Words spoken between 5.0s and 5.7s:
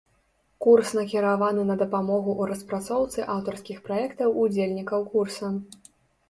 курса.